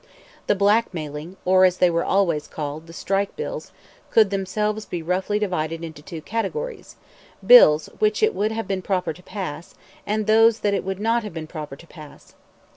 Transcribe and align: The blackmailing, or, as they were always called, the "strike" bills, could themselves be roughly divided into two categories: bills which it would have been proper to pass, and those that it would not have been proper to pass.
The 0.47 0.55
blackmailing, 0.55 1.37
or, 1.45 1.63
as 1.63 1.77
they 1.77 1.91
were 1.91 2.03
always 2.03 2.47
called, 2.47 2.87
the 2.87 2.91
"strike" 2.91 3.35
bills, 3.35 3.71
could 4.09 4.31
themselves 4.31 4.83
be 4.87 5.03
roughly 5.03 5.37
divided 5.37 5.83
into 5.83 6.01
two 6.01 6.23
categories: 6.23 6.95
bills 7.45 7.85
which 7.99 8.23
it 8.23 8.33
would 8.33 8.51
have 8.51 8.67
been 8.67 8.81
proper 8.81 9.13
to 9.13 9.21
pass, 9.21 9.75
and 10.07 10.25
those 10.25 10.61
that 10.61 10.73
it 10.73 10.83
would 10.83 10.99
not 10.99 11.21
have 11.21 11.35
been 11.35 11.45
proper 11.45 11.75
to 11.75 11.85
pass. 11.85 12.33